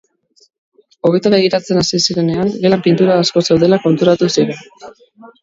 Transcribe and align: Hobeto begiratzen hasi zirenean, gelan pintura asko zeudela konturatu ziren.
Hobeto 1.09 1.31
begiratzen 1.33 1.81
hasi 1.81 1.99
zirenean, 2.07 2.49
gelan 2.65 2.83
pintura 2.89 3.19
asko 3.27 3.45
zeudela 3.51 3.81
konturatu 3.87 4.33
ziren. 4.39 4.67